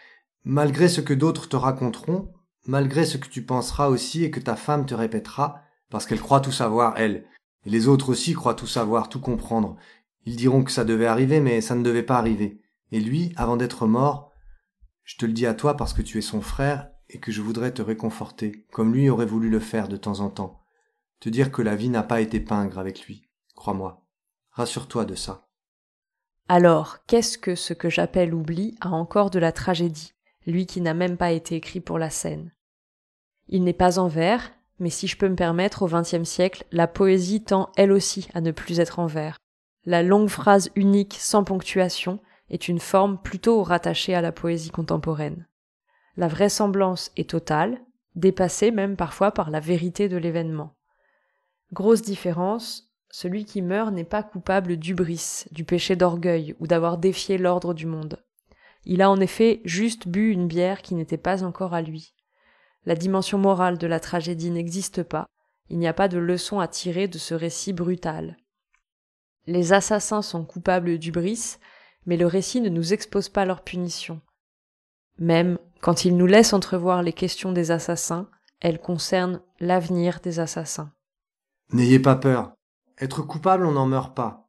malgré 0.45 0.89
ce 0.89 1.01
que 1.01 1.15
d'autres 1.15 1.49
te 1.49 1.57
raconteront, 1.57 2.33
malgré 2.67 3.05
ce 3.05 3.19
que 3.19 3.29
tu 3.29 3.43
penseras 3.43 3.89
aussi 3.89 4.25
et 4.25 4.31
que 4.31 4.41
ta 4.41 4.57
femme 4.57 4.87
te 4.87 4.95
répétera, 4.95 5.63
parce 5.91 6.07
qu'elle 6.07 6.21
croit 6.21 6.41
tout 6.41 6.53
savoir, 6.53 6.95
elle, 6.97 7.25
et 7.65 7.71
les 7.71 7.89
autres 7.89 8.11
aussi 8.11 8.35
croient 8.35 8.55
tout 8.55 8.67
savoir, 8.67 9.09
tout 9.09 9.21
comprendre. 9.21 9.77
Ils 10.27 10.37
diront 10.37 10.63
que 10.63 10.73
ça 10.73 10.85
devait 10.85 11.07
arriver, 11.07 11.41
mais 11.41 11.61
ça 11.61 11.75
ne 11.75 11.83
devait 11.83 12.03
pas 12.03 12.19
arriver. 12.19 12.61
Et 12.93 13.01
lui, 13.01 13.33
avant 13.37 13.57
d'être 13.57 13.87
mort, 13.87 14.33
je 15.05 15.17
te 15.17 15.27
le 15.27 15.33
dis 15.33 15.47
à 15.47 15.55
toi 15.55 15.77
parce 15.77 15.93
que 15.93 16.03
tu 16.03 16.19
es 16.19 16.23
son 16.23 16.41
frère 16.41 16.91
et 17.09 17.19
que 17.19 17.33
je 17.33 17.43
voudrais 17.43 17.73
te 17.73 17.83
réconforter, 17.83 18.67
comme 18.73 18.93
lui 18.93 19.09
aurait 19.09 19.27
voulu 19.27 19.49
le 19.49 19.61
faire 19.61 19.89
de 19.89 19.97
temps 19.97 20.21
en 20.21 20.29
temps 20.29 20.58
te 21.21 21.29
dire 21.29 21.51
que 21.51 21.63
la 21.63 21.77
vie 21.77 21.89
n'a 21.89 22.03
pas 22.03 22.21
été 22.21 22.41
pingre 22.41 22.79
avec 22.79 23.07
lui, 23.07 23.29
crois-moi. 23.55 24.05
Rassure-toi 24.51 25.05
de 25.05 25.15
ça. 25.15 25.49
Alors, 26.49 27.05
qu'est-ce 27.07 27.39
que 27.39 27.55
ce 27.55 27.75
que 27.75 27.91
j'appelle 27.91 28.35
oubli 28.35 28.77
a 28.81 28.89
encore 28.89 29.31
de 29.31 29.39
la 29.39 29.53
tragédie, 29.53 30.15
lui 30.47 30.67
qui 30.67 30.81
n'a 30.81 30.95
même 30.95 31.17
pas 31.17 31.33
été 31.33 31.57
écrit 31.57 31.81
pour 31.81 31.99
la 31.99 32.11
scène? 32.11 32.53
Il 33.49 33.65
n'est 33.65 33.73
pas 33.73 33.99
en 33.99 34.09
vers, 34.09 34.53
mais 34.79 34.91
si 34.91 35.07
je 35.07 35.17
peux 35.17 35.29
me 35.29 35.37
permettre, 35.37 35.83
au 35.83 35.89
XXe 35.89 36.25
siècle, 36.29 36.65
la 36.73 36.87
poésie 36.87 37.43
tend 37.43 37.71
elle 37.77 37.93
aussi 37.93 38.29
à 38.35 38.41
ne 38.41 38.51
plus 38.51 38.81
être 38.81 38.99
en 38.99 39.07
vers. 39.07 39.39
La 39.85 40.03
longue 40.03 40.29
phrase 40.29 40.71
unique 40.75 41.17
sans 41.19 41.45
ponctuation 41.45 42.21
est 42.51 42.69
une 42.69 42.81
forme 42.81 43.21
plutôt 43.21 43.63
rattachée 43.63 44.15
à 44.15 44.21
la 44.21 44.33
poésie 44.33 44.71
contemporaine. 44.71 45.47
La 46.17 46.29
vraisemblance 46.29 47.13
est 47.17 47.31
totale, 47.31 47.81
dépassé 48.15 48.71
même 48.71 48.97
parfois 48.97 49.33
par 49.33 49.51
la 49.51 49.61
vérité 49.61 50.09
de 50.09 50.17
l'événement. 50.17 50.75
Grosse 51.73 52.03
différence, 52.03 52.91
celui 53.11 53.45
qui 53.45 53.63
meurt 53.63 53.93
n'est 53.93 54.05
pas 54.05 54.23
coupable 54.23 54.77
d'ubris, 54.77 55.45
du 55.51 55.65
péché 55.65 55.97
d'orgueil 55.97 56.55
ou 56.61 56.67
d'avoir 56.67 56.99
défié 56.99 57.39
l'ordre 57.39 57.75
du 57.75 57.87
monde. 57.87 58.25
Il 58.85 59.03
a 59.03 59.11
en 59.11 59.21
effet 59.21 59.61
juste 59.65 60.09
bu 60.09 60.31
une 60.31 60.49
bière 60.49 60.83
qui 60.83 60.95
n'était 60.95 61.19
pas 61.19 61.45
encore 61.45 61.75
à 61.75 61.83
lui. 61.83 62.15
La 62.87 62.95
dimension 62.95 63.39
morale 63.39 63.77
de 63.77 63.87
la 63.87 64.01
tragédie 64.01 64.51
n'existe 64.51 65.03
pas, 65.03 65.27
il 65.69 65.79
n'y 65.79 65.89
a 65.89 65.93
pas 65.93 66.09
de 66.09 66.19
leçon 66.19 66.61
à 66.61 66.69
tirer 66.69 67.09
de 67.09 67.19
ce 67.19 67.35
récit 67.35 67.73
brutal. 67.75 68.39
Les 69.47 69.73
assassins 69.73 70.23
sont 70.23 70.45
coupables 70.45 70.99
d'ubris, 70.99 71.57
mais 72.07 72.17
le 72.17 72.27
récit 72.27 72.61
ne 72.61 72.71
nous 72.71 72.95
expose 72.95 73.29
pas 73.29 73.45
leur 73.45 73.63
punition. 73.63 74.21
Même 75.19 75.59
quand 75.81 76.05
il 76.05 76.17
nous 76.17 76.27
laisse 76.27 76.53
entrevoir 76.53 77.03
les 77.03 77.13
questions 77.13 77.53
des 77.53 77.71
assassins, 77.71 78.31
elles 78.61 78.81
concernent 78.81 79.43
l'avenir 79.61 80.21
des 80.21 80.41
assassins. 80.41 80.93
N'ayez 81.73 81.99
pas 81.99 82.17
peur. 82.17 82.55
Être 82.99 83.23
coupable, 83.23 83.67
on 83.67 83.73
n'en 83.73 83.87
meurt 83.87 84.17
pas. 84.17 84.49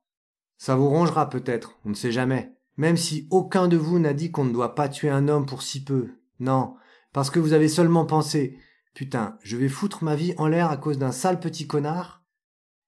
Ça 0.57 0.75
vous 0.75 0.89
rongera 0.89 1.29
peut-être, 1.29 1.77
on 1.85 1.89
ne 1.89 1.95
sait 1.95 2.11
jamais. 2.11 2.53
Même 2.77 2.97
si 2.97 3.27
aucun 3.29 3.67
de 3.67 3.77
vous 3.77 3.99
n'a 3.99 4.13
dit 4.13 4.31
qu'on 4.31 4.45
ne 4.45 4.53
doit 4.53 4.73
pas 4.73 4.87
tuer 4.87 5.09
un 5.09 5.27
homme 5.27 5.45
pour 5.45 5.61
si 5.61 5.83
peu. 5.83 6.09
Non, 6.39 6.75
parce 7.11 7.29
que 7.29 7.39
vous 7.39 7.53
avez 7.53 7.67
seulement 7.67 8.05
pensé 8.05 8.57
Putain, 8.93 9.37
je 9.43 9.57
vais 9.57 9.69
foutre 9.69 10.03
ma 10.03 10.15
vie 10.15 10.33
en 10.37 10.47
l'air 10.47 10.71
à 10.71 10.77
cause 10.77 10.97
d'un 10.97 11.11
sale 11.11 11.39
petit 11.39 11.67
connard 11.67 12.23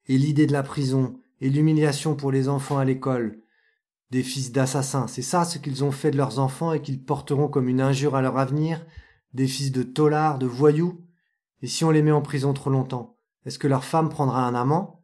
Et 0.07 0.17
l'idée 0.17 0.47
de 0.47 0.53
la 0.53 0.63
prison, 0.63 1.19
et 1.41 1.49
l'humiliation 1.49 2.15
pour 2.15 2.31
les 2.31 2.47
enfants 2.47 2.77
à 2.77 2.85
l'école, 2.85 3.41
des 4.11 4.23
fils 4.23 4.51
d'assassins, 4.51 5.07
c'est 5.07 5.21
ça 5.21 5.45
ce 5.45 5.57
qu'ils 5.57 5.83
ont 5.83 5.91
fait 5.91 6.11
de 6.11 6.17
leurs 6.17 6.39
enfants 6.39 6.73
et 6.73 6.81
qu'ils 6.81 7.03
porteront 7.03 7.47
comme 7.47 7.67
une 7.67 7.81
injure 7.81 8.15
à 8.15 8.21
leur 8.21 8.37
avenir, 8.37 8.85
des 9.33 9.47
fils 9.47 9.71
de 9.71 9.83
tolards, 9.83 10.39
de 10.39 10.45
voyous? 10.45 11.01
Et 11.61 11.67
si 11.67 11.85
on 11.85 11.91
les 11.91 12.01
met 12.01 12.11
en 12.11 12.21
prison 12.21 12.53
trop 12.53 12.69
longtemps, 12.69 13.17
est-ce 13.45 13.59
que 13.59 13.67
leur 13.67 13.83
femme 13.83 14.09
prendra 14.09 14.45
un 14.45 14.55
amant? 14.55 15.01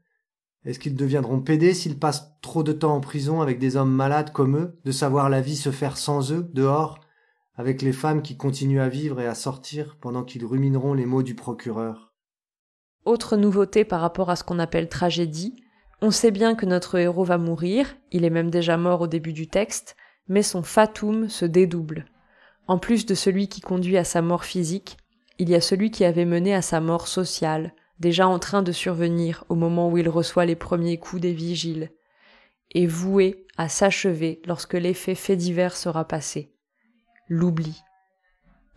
Est-ce 0.66 0.80
qu'ils 0.80 0.96
deviendront 0.96 1.40
pédés 1.40 1.74
s'ils 1.74 1.98
passent 1.98 2.34
trop 2.42 2.64
de 2.64 2.74
temps 2.74 2.96
en 2.96 3.00
prison 3.00 3.42
avec 3.42 3.58
des 3.58 3.78
hommes 3.78 3.94
malades 3.94 4.32
comme 4.32 4.58
eux, 4.58 4.80
de 4.84 4.92
savoir 4.92 5.30
la 5.30 5.42
vie 5.42 5.56
se 5.56 5.72
faire 5.72 5.98
sans 5.98 6.32
eux, 6.32 6.50
dehors, 6.54 7.00
avec 7.56 7.82
les 7.82 7.94
femmes 7.94 8.22
qui 8.22 8.38
continuent 8.38 8.82
à 8.82 8.90
vivre 8.90 9.20
et 9.22 9.28
à 9.28 9.34
sortir 9.34 9.98
pendant 10.02 10.24
qu'ils 10.24 10.46
rumineront 10.46 10.94
les 10.94 11.06
mots 11.06 11.24
du 11.24 11.36
procureur? 11.36 12.14
Autre 13.06 13.38
nouveauté 13.38 13.86
par 13.86 14.02
rapport 14.02 14.30
à 14.30 14.36
ce 14.36 14.44
qu'on 14.44 14.60
appelle 14.60 14.90
tragédie, 14.90 15.64
on 16.02 16.12
sait 16.12 16.32
bien 16.32 16.54
que 16.54 16.66
notre 16.66 16.98
héros 16.98 17.24
va 17.24 17.38
mourir, 17.38 17.96
il 18.12 18.26
est 18.26 18.30
même 18.30 18.52
déjà 18.52 18.78
mort 18.78 19.02
au 19.02 19.08
début 19.08 19.34
du 19.34 19.48
texte, 19.48 19.96
mais 20.28 20.44
son 20.44 20.62
fatum 20.62 21.30
se 21.30 21.46
dédouble. 21.46 22.06
En 22.68 22.78
plus 22.78 23.06
de 23.06 23.16
celui 23.16 23.48
qui 23.48 23.62
conduit 23.62 23.98
à 23.98 24.04
sa 24.04 24.22
mort 24.22 24.44
physique, 24.44 24.98
il 25.40 25.50
y 25.50 25.56
a 25.56 25.62
celui 25.62 25.90
qui 25.90 26.04
avait 26.04 26.26
mené 26.26 26.54
à 26.54 26.62
sa 26.62 26.82
mort 26.82 27.08
sociale, 27.08 27.74
déjà 28.00 28.28
en 28.28 28.40
train 28.40 28.64
de 28.64 28.72
survenir 28.72 29.44
au 29.50 29.56
moment 29.56 29.90
où 29.90 29.98
il 29.98 30.10
reçoit 30.10 30.46
les 30.46 30.56
premiers 30.56 30.98
coups 30.98 31.22
des 31.22 31.34
vigiles, 31.34 31.92
et 32.72 32.86
voué 32.86 33.46
à 33.58 33.70
s'achever 33.70 34.42
lorsque 34.46 34.74
l'effet 34.74 35.16
fait 35.16 35.36
divers 35.36 35.76
sera 35.76 36.06
passé 36.06 36.54
l'oubli. 37.30 37.82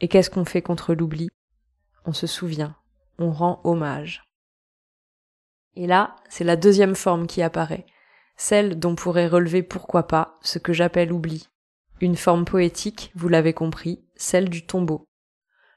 Et 0.00 0.08
qu'est-ce 0.08 0.30
qu'on 0.30 0.44
fait 0.44 0.62
contre 0.62 0.94
l'oubli? 0.94 1.28
On 2.04 2.12
se 2.12 2.26
souvient, 2.26 2.74
on 3.18 3.30
rend 3.30 3.60
hommage. 3.64 4.24
Et 5.76 5.86
là, 5.86 6.16
c'est 6.28 6.44
la 6.44 6.56
deuxième 6.56 6.96
forme 6.96 7.26
qui 7.26 7.42
apparaît, 7.42 7.86
celle 8.36 8.78
dont 8.78 8.94
pourrait 8.94 9.28
relever 9.28 9.62
pourquoi 9.62 10.08
pas 10.08 10.38
ce 10.42 10.58
que 10.58 10.72
j'appelle 10.72 11.12
oubli. 11.12 11.48
Une 12.00 12.16
forme 12.16 12.44
poétique, 12.44 13.12
vous 13.14 13.28
l'avez 13.28 13.52
compris, 13.52 14.02
celle 14.16 14.48
du 14.48 14.66
tombeau. 14.66 15.06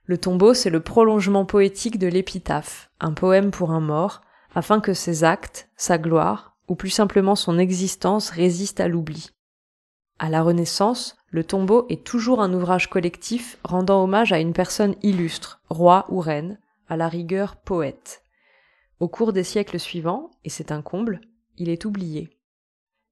Le 0.06 0.18
tombeau, 0.18 0.54
c'est 0.54 0.70
le 0.70 0.82
prolongement 0.82 1.46
poétique 1.46 1.98
de 1.98 2.08
l'épitaphe, 2.08 2.90
un 3.00 3.14
poème 3.14 3.52
pour 3.52 3.72
un 3.72 3.80
mort, 3.80 4.22
afin 4.54 4.80
que 4.80 4.94
ses 4.94 5.24
actes, 5.24 5.70
sa 5.78 5.98
gloire, 5.98 6.58
ou 6.68 6.76
plus 6.76 6.90
simplement 6.90 7.36
son 7.36 7.58
existence 7.58 8.30
résistent 8.30 8.82
à 8.82 8.88
l'oubli. 8.88 9.32
À 10.20 10.30
la 10.30 10.44
Renaissance, 10.44 11.18
le 11.30 11.44
tombeau 11.44 11.86
est 11.90 12.04
toujours 12.04 12.42
un 12.42 12.54
ouvrage 12.54 12.90
collectif 12.90 13.58
rendant 13.64 14.04
hommage 14.04 14.32
à 14.32 14.40
une 14.40 14.54
personne 14.54 14.96
illustre, 15.02 15.62
roi 15.70 16.06
ou 16.10 16.20
reine, 16.20 16.60
à 16.88 16.98
la 16.98 17.08
rigueur 17.08 17.56
poète. 17.56 18.24
Au 19.00 19.08
cours 19.08 19.34
des 19.34 19.44
siècles 19.44 19.80
suivants, 19.80 20.32
et 20.44 20.50
c'est 20.50 20.72
un 20.72 20.82
comble, 20.82 21.22
il 21.58 21.70
est 21.70 21.86
oublié. 21.86 22.30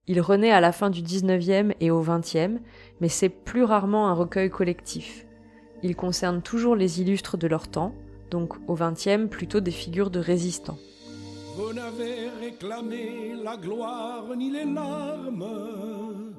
Il 0.07 0.21
renaît 0.21 0.51
à 0.51 0.62
la 0.62 0.71
fin 0.71 0.89
du 0.89 1.01
XIXe 1.01 1.74
et 1.79 1.89
au 1.89 2.01
XXe, 2.01 2.62
mais 3.00 3.10
c'est 3.10 3.29
plus 3.29 3.63
rarement 3.63 4.07
un 4.07 4.13
recueil 4.13 4.50
collectif. 4.50 5.25
Il 5.83 5.95
concerne 5.95 6.41
toujours 6.41 6.75
les 6.75 7.01
illustres 7.01 7.38
de 7.38 7.47
leur 7.47 7.67
temps, 7.67 7.93
donc 8.29 8.53
au 8.67 8.75
XXe 8.75 9.29
plutôt 9.29 9.59
des 9.59 9.71
figures 9.71 10.09
de 10.09 10.19
résistants. 10.19 10.77
Vous 11.55 11.73
n'avez 11.73 12.29
réclamé 12.39 13.33
la 13.43 13.57
gloire 13.57 14.25
ni 14.35 14.51
les 14.51 14.65
larmes 14.65 16.31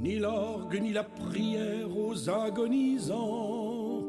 ni 0.00 0.18
l'orgue, 0.18 0.80
ni 0.80 0.92
la 0.92 1.04
prière 1.04 1.88
aux 1.96 2.30
agonisants. 2.30 4.04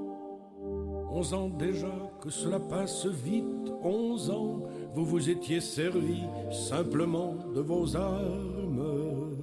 Onze 1.11 1.33
ans 1.33 1.49
déjà 1.49 1.91
que 2.21 2.29
cela 2.29 2.59
passe 2.59 3.05
vite, 3.07 3.73
onze 3.81 4.29
ans, 4.29 4.61
vous 4.93 5.05
vous 5.05 5.29
étiez 5.29 5.59
servi 5.59 6.23
simplement 6.51 7.35
de 7.55 7.61
vos 7.61 7.95
armes. 7.95 9.35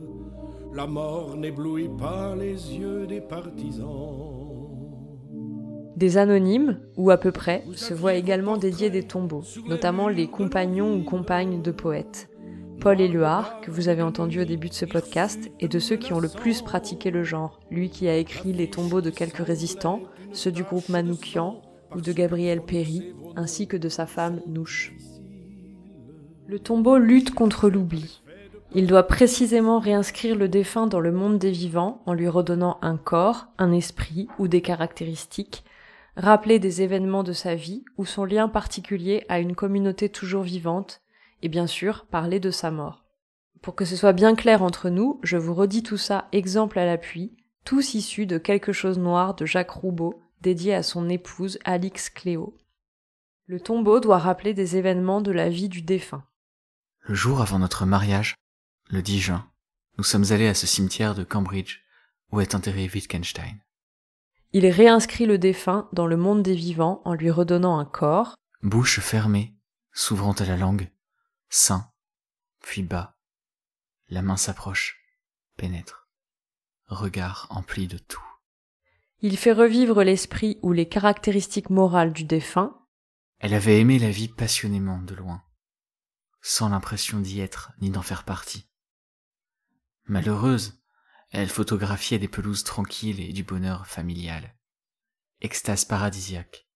La 0.73 0.87
mort 0.87 1.37
n'éblouit 1.37 1.91
pas 1.99 2.37
les 2.37 2.75
yeux 2.75 3.07
des 3.07 3.21
partisans. 3.21 4.36
Des 5.97 6.19
anonymes, 6.19 6.79
ou 6.97 7.11
à 7.11 7.17
peu 7.17 7.33
près, 7.33 7.65
se 7.75 7.95
voient 7.95 8.15
également 8.15 8.59
dédier 8.59 8.91
des 8.91 9.03
tombeaux, 9.03 9.45
notamment 9.67 10.09
les 10.09 10.27
compagnons 10.27 10.95
ou 10.95 11.03
compagnes 11.03 11.63
de 11.63 11.71
poètes. 11.71 12.29
Paul 12.81 13.01
Éluard, 13.01 13.63
que 13.63 13.71
vous 13.71 13.89
avez 13.89 14.03
entendu 14.03 14.43
au 14.43 14.45
début 14.45 14.69
de 14.69 14.75
ce 14.75 14.85
podcast, 14.85 15.51
est 15.59 15.73
de 15.73 15.79
ceux 15.79 15.97
qui 15.97 16.13
ont 16.13 16.21
le 16.21 16.29
plus 16.29 16.61
pratiqué 16.61 17.11
le 17.11 17.25
genre, 17.25 17.61
lui 17.71 17.89
qui 17.89 18.09
a 18.09 18.17
écrit 18.17 18.53
les 18.53 18.69
tombeaux 18.69 19.01
de 19.01 19.09
quelques 19.09 19.45
résistants, 19.45 20.03
ceux 20.33 20.53
du 20.53 20.63
groupe 20.65 20.91
Manoukian 20.91 21.63
ou 21.95 22.03
de 22.03 22.13
Gabriel 22.13 22.61
Péry, 22.61 23.15
ainsi 23.35 23.67
que 23.67 23.79
de 23.79 23.89
sa 23.89 24.05
femme 24.05 24.43
Nouche. 24.47 24.93
Le 26.47 26.59
tombeau 26.59 26.99
lutte 26.99 27.35
contre 27.35 27.71
l'oubli. 27.71 28.23
Il 28.75 28.87
doit 28.87 29.07
précisément 29.07 29.79
réinscrire 29.79 30.37
le 30.37 30.49
défunt 30.49 30.87
dans 30.87 31.01
le 31.01 31.11
monde 31.11 31.39
des 31.39 31.51
vivants 31.51 32.03
en 32.05 32.13
lui 32.13 32.29
redonnant 32.29 32.77
un 32.83 32.99
corps, 32.99 33.47
un 33.57 33.73
esprit 33.73 34.29
ou 34.39 34.47
des 34.47 34.61
caractéristiques, 34.61 35.65
rappeler 36.17 36.59
des 36.59 36.83
événements 36.83 37.23
de 37.23 37.33
sa 37.33 37.55
vie 37.55 37.85
ou 37.97 38.05
son 38.05 38.25
lien 38.25 38.49
particulier 38.49 39.25
à 39.29 39.39
une 39.39 39.55
communauté 39.55 40.09
toujours 40.09 40.43
vivante 40.43 41.03
et 41.43 41.49
bien 41.49 41.67
sûr 41.67 42.07
parler 42.07 42.41
de 42.41 42.51
sa 42.51 42.71
mort. 42.71 43.05
Pour 43.63 43.75
que 43.75 43.85
ce 43.85 43.97
soit 43.97 44.13
bien 44.13 44.35
clair 44.35 44.63
entre 44.63 44.89
nous, 44.89 45.21
je 45.23 45.37
vous 45.37 45.55
redis 45.55 45.83
tout 45.83 45.97
ça 45.97 46.29
exemple 46.33 46.79
à 46.79 46.87
l'appui, 46.87 47.37
tous 47.65 47.95
issus 47.95 48.27
de 48.27 48.39
Quelque 48.39 48.73
chose 48.73 48.99
noir 48.99 49.35
de 49.35 49.45
Jacques 49.45 49.71
Roubaud, 49.71 50.21
dédié 50.41 50.75
à 50.75 50.83
son 50.83 51.09
épouse 51.09 51.59
Alix 51.65 52.11
Cléo. 52.11 52.57
Le 53.47 53.61
tombeau 53.61 54.01
doit 54.01 54.19
rappeler 54.19 54.55
des 54.55 54.77
événements 54.77 55.21
de 55.21 55.33
la 55.33 55.49
vie 55.49 55.69
du 55.69 55.83
défunt. 55.83 56.25
Le 57.01 57.15
jour 57.15 57.41
avant 57.41 57.59
notre 57.59 57.87
mariage, 57.87 58.35
le 58.89 59.03
10 59.03 59.21
juin, 59.21 59.51
nous 59.99 60.05
sommes 60.05 60.31
allés 60.31 60.49
à 60.49 60.55
ce 60.55 60.67
cimetière 60.67 61.15
de 61.15 61.25
Cambridge 61.25 61.81
où 62.33 62.41
est 62.41 62.55
enterré 62.55 62.91
Wittgenstein. 62.93 63.59
Il 64.59 64.67
réinscrit 64.69 65.27
le 65.27 65.37
défunt 65.37 65.87
dans 65.93 66.07
le 66.07 66.17
monde 66.17 66.43
des 66.43 66.55
vivants 66.55 67.03
en 67.05 67.13
lui 67.13 67.31
redonnant 67.31 67.79
un 67.79 67.85
corps, 67.85 68.37
bouche 68.63 69.01
fermée, 69.01 69.55
s'ouvrant 69.93 70.33
à 70.33 70.47
la 70.47 70.57
langue, 70.57 70.91
Saint, 71.51 71.93
puis 72.63 72.83
bas. 72.83 73.19
La 74.09 74.23
main 74.23 74.39
s'approche, 74.39 74.99
pénètre. 75.59 76.09
Regard 76.87 77.49
empli 77.51 77.87
de 77.87 77.99
tout. 77.99 78.25
Il 79.21 79.37
fait 79.37 79.53
revivre 79.53 80.03
l'esprit 80.03 80.59
ou 80.63 80.73
les 80.73 80.89
caractéristiques 80.89 81.69
morales 81.69 82.15
du 82.15 82.25
défunt. 82.25 82.81
Elle 83.41 83.53
avait 83.53 83.79
aimé 83.79 83.99
la 83.99 84.11
vie 84.11 84.29
passionnément 84.29 85.03
de 85.03 85.15
loin, 85.15 85.43
sans 86.41 86.71
l'impression 86.71 87.21
d'y 87.21 87.41
être 87.41 87.73
ni 87.83 87.91
d'en 87.91 88.01
faire 88.01 88.25
partie. 88.25 88.67
Malheureuse, 90.07 90.81
elle 91.31 91.49
photographiait 91.49 92.19
des 92.19 92.29
pelouses 92.29 92.65
tranquilles 92.65 93.21
et 93.21 93.33
du 93.33 93.43
bonheur 93.43 93.87
familial. 93.87 94.57
Extase 95.41 95.85
paradisiaque. 95.85 96.67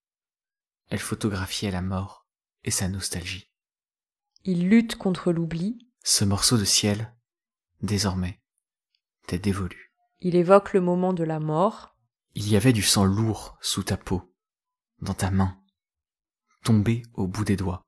Elle 0.88 0.98
photographiait 0.98 1.70
la 1.70 1.82
mort 1.82 2.26
et 2.64 2.70
sa 2.70 2.88
nostalgie. 2.88 3.50
Il 4.44 4.68
lutte 4.68 4.96
contre 4.96 5.32
l'oubli. 5.32 5.86
Ce 6.02 6.24
morceau 6.24 6.58
de 6.58 6.64
ciel, 6.64 7.14
désormais, 7.82 8.40
t'est 9.26 9.38
dévolu. 9.38 9.92
Il 10.20 10.34
évoque 10.34 10.72
le 10.72 10.80
moment 10.80 11.12
de 11.12 11.24
la 11.24 11.40
mort. 11.40 11.96
Il 12.34 12.48
y 12.48 12.56
avait 12.56 12.72
du 12.72 12.82
sang 12.82 13.04
lourd 13.04 13.56
sous 13.60 13.82
ta 13.82 13.96
peau, 13.96 14.34
dans 15.00 15.14
ta 15.14 15.30
main, 15.30 15.58
tombé 16.64 17.02
au 17.14 17.26
bout 17.26 17.44
des 17.44 17.56
doigts. 17.56 17.86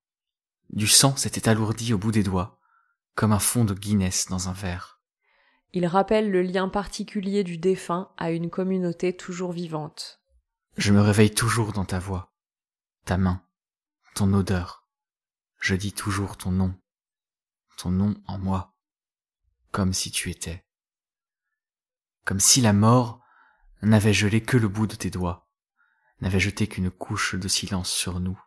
Du 0.71 0.87
sang 0.87 1.16
s'était 1.16 1.49
alourdi 1.49 1.92
au 1.92 1.99
bout 1.99 2.12
des 2.12 2.23
doigts, 2.23 2.59
comme 3.14 3.33
un 3.33 3.38
fond 3.38 3.64
de 3.64 3.75
Guinness 3.75 4.26
dans 4.28 4.49
un 4.49 4.52
verre. 4.52 5.01
Il 5.75 5.87
rappelle 5.87 6.31
le 6.31 6.43
lien 6.43 6.69
particulier 6.69 7.45
du 7.45 7.57
défunt 7.57 8.12
à 8.19 8.31
une 8.31 8.50
communauté 8.50 9.17
toujours 9.17 9.52
vivante. 9.52 10.21
Je 10.76 10.93
me 10.93 11.00
réveille 11.00 11.35
toujours 11.35 11.73
dans 11.73 11.87
ta 11.87 11.99
voix, 11.99 12.35
ta 13.05 13.17
main, 13.17 13.43
ton 14.14 14.33
odeur. 14.35 14.87
Je 15.59 15.75
dis 15.75 15.93
toujours 15.93 16.37
ton 16.37 16.50
nom, 16.50 16.75
ton 17.79 17.91
nom 17.91 18.14
en 18.26 18.38
moi, 18.38 18.75
comme 19.71 19.95
si 19.95 20.11
tu 20.11 20.31
étais. 20.31 20.64
Comme 22.25 22.41
si 22.41 22.61
la 22.61 22.73
mort 22.73 23.21
n'avait 23.81 24.12
gelé 24.12 24.43
que 24.43 24.57
le 24.57 24.69
bout 24.69 24.87
de 24.87 24.95
tes 24.95 25.11
doigts, 25.11 25.49
n'avait 26.21 26.41
jeté 26.41 26.67
qu'une 26.67 26.91
couche 26.91 27.35
de 27.35 27.49
silence 27.49 27.91
sur 27.91 28.21
nous, 28.21 28.41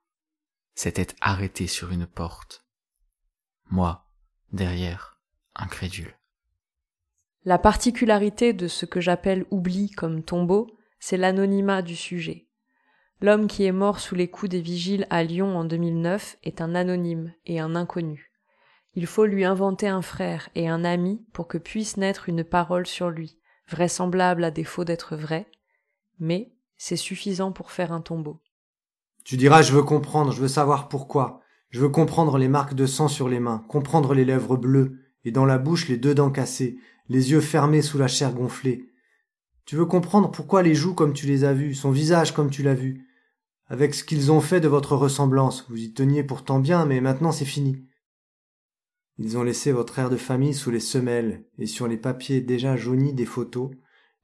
s'était 0.75 1.15
arrêté 1.21 1.67
sur 1.67 1.91
une 1.91 2.05
porte. 2.05 2.65
Moi, 3.69 4.07
derrière, 4.51 5.19
incrédule. 5.55 6.15
La 7.45 7.59
particularité 7.59 8.53
de 8.53 8.67
ce 8.67 8.87
que 8.87 8.99
j'appelle 8.99 9.45
oubli 9.51 9.91
comme 9.91 10.23
tombeau, 10.23 10.65
c'est 10.99 11.15
l'anonymat 11.15 11.83
du 11.83 11.95
sujet. 11.95 12.47
L'homme 13.21 13.45
qui 13.45 13.65
est 13.65 13.71
mort 13.71 13.99
sous 13.99 14.15
les 14.15 14.27
coups 14.27 14.49
des 14.49 14.61
vigiles 14.61 15.05
à 15.11 15.23
Lyon 15.23 15.55
en 15.55 15.63
2009 15.63 16.37
est 16.43 16.59
un 16.59 16.73
anonyme 16.73 17.33
et 17.45 17.59
un 17.59 17.75
inconnu. 17.75 18.31
Il 18.95 19.05
faut 19.05 19.25
lui 19.25 19.45
inventer 19.45 19.87
un 19.87 20.01
frère 20.01 20.49
et 20.55 20.67
un 20.67 20.83
ami 20.83 21.23
pour 21.33 21.47
que 21.47 21.59
puisse 21.59 21.97
naître 21.97 22.29
une 22.29 22.43
parole 22.43 22.87
sur 22.87 23.11
lui, 23.11 23.37
vraisemblable 23.69 24.43
à 24.43 24.49
défaut 24.49 24.83
d'être 24.83 25.15
vrai, 25.15 25.45
mais 26.19 26.51
c'est 26.77 26.95
suffisant 26.95 27.51
pour 27.51 27.71
faire 27.71 27.91
un 27.91 28.01
tombeau. 28.01 28.41
Tu 29.23 29.37
diras 29.37 29.61
je 29.61 29.73
veux 29.73 29.83
comprendre, 29.83 30.31
je 30.31 30.41
veux 30.41 30.47
savoir 30.47 30.89
pourquoi. 30.89 31.41
Je 31.69 31.79
veux 31.79 31.89
comprendre 31.89 32.39
les 32.39 32.47
marques 32.47 32.73
de 32.73 32.87
sang 32.87 33.07
sur 33.07 33.29
les 33.29 33.39
mains, 33.39 33.63
comprendre 33.67 34.15
les 34.15 34.25
lèvres 34.25 34.57
bleues, 34.57 34.99
et 35.25 35.31
dans 35.31 35.45
la 35.45 35.57
bouche 35.57 35.87
les 35.87 35.97
deux 35.97 36.15
dents 36.15 36.31
cassées, 36.31 36.77
les 37.07 37.31
yeux 37.31 37.41
fermés 37.41 37.81
sous 37.81 37.97
la 37.97 38.07
chair 38.07 38.33
gonflée. 38.33 38.89
Tu 39.65 39.75
veux 39.75 39.85
comprendre 39.85 40.31
pourquoi 40.31 40.63
les 40.63 40.75
joues 40.75 40.93
comme 40.93 41.13
tu 41.13 41.25
les 41.25 41.43
as 41.43 41.53
vues, 41.53 41.73
son 41.73 41.91
visage 41.91 42.33
comme 42.33 42.49
tu 42.49 42.63
l'as 42.63 42.75
vu, 42.75 43.07
avec 43.67 43.95
ce 43.95 44.03
qu'ils 44.03 44.31
ont 44.31 44.41
fait 44.41 44.59
de 44.59 44.67
votre 44.67 44.95
ressemblance. 44.95 45.65
Vous 45.69 45.79
y 45.81 45.93
teniez 45.93 46.23
pourtant 46.23 46.59
bien, 46.59 46.85
mais 46.85 47.01
maintenant 47.01 47.31
c'est 47.31 47.45
fini. 47.45 47.87
Ils 49.17 49.37
ont 49.37 49.43
laissé 49.43 49.71
votre 49.71 49.97
air 49.97 50.09
de 50.09 50.17
famille 50.17 50.53
sous 50.53 50.71
les 50.71 50.79
semelles 50.79 51.45
et 51.57 51.65
sur 51.65 51.87
les 51.87 51.97
papiers 51.97 52.41
déjà 52.41 52.75
jaunis 52.75 53.13
des 53.13 53.25
photos, 53.25 53.71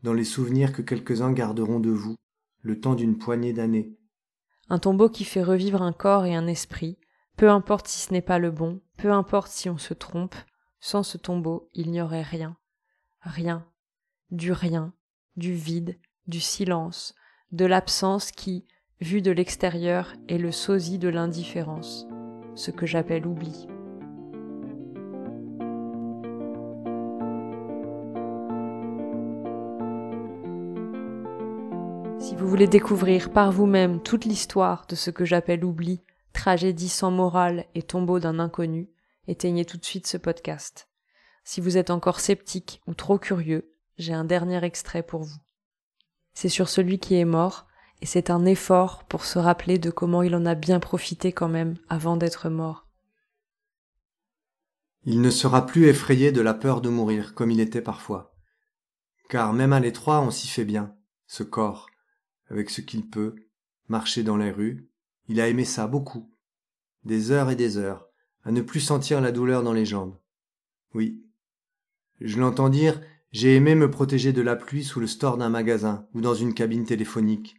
dans 0.04 0.14
les 0.14 0.24
souvenirs 0.24 0.74
que 0.74 0.82
quelques-uns 0.82 1.32
garderont 1.32 1.80
de 1.80 1.92
vous, 1.92 2.16
le 2.62 2.80
temps 2.80 2.96
d'une 2.96 3.18
poignée 3.18 3.54
d'années. 3.54 3.96
Un 4.70 4.80
tombeau 4.80 5.10
qui 5.10 5.24
fait 5.24 5.44
revivre 5.44 5.82
un 5.82 5.94
corps 5.94 6.26
et 6.26 6.36
un 6.36 6.48
esprit, 6.48 6.98
peu 7.38 7.50
importe 7.50 7.88
si 7.88 8.00
ce 8.00 8.14
n'est 8.14 8.22
pas 8.22 8.40
le 8.40 8.52
bon, 8.52 8.82
peu 8.98 9.12
importe 9.12 9.52
si 9.52 9.70
on 9.70 9.78
se 9.78 9.94
trompe, 9.94 10.36
sans 10.80 11.04
ce 11.04 11.18
tombeau 11.18 11.70
il 11.74 11.92
n'y 11.92 12.02
aurait 12.02 12.22
rien 12.22 12.58
rien, 13.22 13.66
du 14.32 14.52
rien, 14.52 14.94
du 15.36 15.54
vide, 15.54 15.98
du 16.28 16.40
silence, 16.40 17.16
de 17.52 17.66
l'absence 17.66 18.32
qui, 18.32 18.66
vu 19.00 19.22
de 19.22 19.32
l'extérieur, 19.32 20.14
est 20.28 20.38
le 20.38 20.52
sosie 20.52 21.00
de 21.00 21.10
l'indifférence, 21.10 22.08
ce 22.56 22.72
que 22.72 22.86
j'appelle 22.86 23.26
oubli. 23.26 23.68
Si 32.20 32.36
vous 32.36 32.48
voulez 32.48 32.68
découvrir 32.68 33.32
par 33.32 33.52
vous-même 33.52 34.02
toute 34.02 34.26
l'histoire 34.26 34.86
de 34.88 34.96
ce 34.96 35.10
que 35.10 35.26
j'appelle 35.26 35.66
oubli, 35.66 36.02
tragédie 36.34 36.90
sans 36.90 37.12
morale 37.12 37.66
et 37.76 37.84
tombeau 37.84 38.20
d'un 38.20 38.40
inconnu, 38.40 38.90
éteignez 39.28 39.66
tout 39.66 39.78
de 39.78 39.86
suite 39.86 40.08
ce 40.08 40.18
podcast. 40.18 40.91
Si 41.44 41.62
vous 41.62 41.78
êtes 41.78 41.90
encore 41.90 42.20
sceptique 42.20 42.82
ou 42.88 42.94
trop 42.94 43.18
curieux, 43.18 43.72
j'ai 43.98 44.14
un 44.14 44.26
dernier 44.26 44.64
extrait 44.64 45.04
pour 45.04 45.24
vous. 45.24 45.40
C'est 46.34 46.50
sur 46.50 46.70
celui 46.70 47.00
qui 47.00 47.16
est 47.16 47.26
mort, 47.26 47.68
et 48.02 48.06
c'est 48.06 48.30
un 48.30 48.46
effort 48.46 49.04
pour 49.06 49.26
se 49.26 49.38
rappeler 49.38 49.78
de 49.78 49.92
comment 49.92 50.24
il 50.24 50.36
en 50.36 50.46
a 50.46 50.56
bien 50.56 50.80
profité 50.80 51.32
quand 51.32 51.50
même 51.50 51.78
avant 51.90 52.18
d'être 52.18 52.50
mort. 52.50 52.88
Il 55.04 55.22
ne 55.22 55.30
sera 55.30 55.66
plus 55.66 55.88
effrayé 55.88 56.32
de 56.32 56.42
la 56.42 56.54
peur 56.54 56.82
de 56.82 56.90
mourir 56.90 57.34
comme 57.34 57.52
il 57.52 57.60
était 57.60 57.82
parfois. 57.82 58.36
Car 59.30 59.54
même 59.54 59.74
à 59.74 59.80
l'étroit 59.80 60.22
on 60.22 60.32
s'y 60.32 60.48
fait 60.48 60.66
bien, 60.66 60.96
ce 61.28 61.44
corps, 61.44 61.90
avec 62.50 62.70
ce 62.70 62.82
qu'il 62.82 63.10
peut, 63.10 63.36
marcher 63.88 64.24
dans 64.24 64.38
les 64.38 64.52
rues, 64.52 64.90
il 65.28 65.40
a 65.40 65.48
aimé 65.48 65.66
ça 65.66 65.88
beaucoup. 65.88 66.32
Des 67.04 67.32
heures 67.32 67.50
et 67.50 67.56
des 67.56 67.78
heures, 67.78 68.08
à 68.44 68.52
ne 68.52 68.62
plus 68.62 68.80
sentir 68.80 69.22
la 69.22 69.32
douleur 69.32 69.64
dans 69.64 69.74
les 69.74 69.86
jambes. 69.86 70.18
Oui, 70.94 71.24
je 72.24 72.40
l'entends 72.40 72.70
dire 72.70 73.02
J'ai 73.32 73.56
aimé 73.56 73.76
me 73.76 73.90
protéger 73.90 74.32
de 74.32 74.42
la 74.42 74.56
pluie 74.56 74.84
sous 74.84 75.00
le 75.00 75.08
store 75.08 75.38
d'un 75.38 75.50
magasin 75.50 76.08
ou 76.14 76.22
dans 76.22 76.36
une 76.36 76.54
cabine 76.54 76.86
téléphonique. 76.86 77.56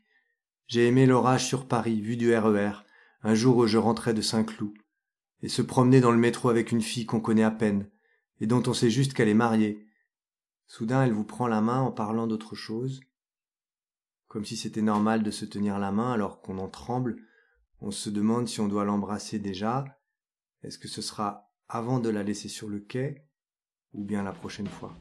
J'ai 0.68 0.86
aimé 0.86 1.06
l'orage 1.06 1.46
sur 1.46 1.66
Paris, 1.66 2.00
vu 2.00 2.16
du 2.16 2.34
RER, 2.34 2.52
e 2.54 2.72
un 3.24 3.34
jour 3.34 3.56
où 3.56 3.66
je 3.66 3.78
rentrais 3.78 4.14
de 4.14 4.22
Saint-Cloud, 4.22 4.72
et 5.42 5.48
se 5.48 5.62
promener 5.62 6.00
dans 6.00 6.12
le 6.12 6.18
métro 6.18 6.48
avec 6.48 6.72
une 6.72 6.80
fille 6.80 7.06
qu'on 7.06 7.20
connaît 7.20 7.42
à 7.42 7.50
peine, 7.50 7.90
et 8.40 8.46
dont 8.46 8.62
on 8.66 8.74
sait 8.74 8.90
juste 8.90 9.14
qu'elle 9.14 9.28
est 9.28 9.34
mariée. 9.34 9.86
Soudain, 10.66 11.04
elle 11.04 11.12
vous 11.12 11.24
prend 11.24 11.48
la 11.48 11.60
main 11.60 11.80
en 11.80 11.92
parlant 11.92 12.26
d'autre 12.26 12.54
chose, 12.54 13.00
comme 14.28 14.44
si 14.44 14.56
c'était 14.56 14.82
normal 14.82 15.22
de 15.22 15.30
se 15.30 15.44
tenir 15.44 15.78
la 15.78 15.92
main 15.92 16.12
alors 16.12 16.40
qu'on 16.40 16.58
en 16.58 16.68
tremble. 16.68 17.16
On 17.80 17.90
se 17.90 18.08
demande 18.08 18.48
si 18.48 18.60
on 18.60 18.68
doit 18.68 18.84
l'embrasser 18.84 19.38
déjà. 19.38 19.84
Est-ce 20.62 20.78
que 20.78 20.88
ce 20.88 21.02
sera 21.02 21.52
avant 21.68 21.98
de 21.98 22.08
la 22.08 22.22
laisser 22.22 22.48
sur 22.48 22.68
le 22.68 22.80
quai 22.80 23.26
ou 23.94 24.02
bien 24.02 24.22
la 24.22 24.32
prochaine 24.32 24.68
fois. 24.68 24.92